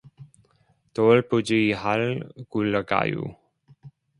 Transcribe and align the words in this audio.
돌부지 0.95 1.73
할 1.81 2.25
굴러가유 2.49 3.35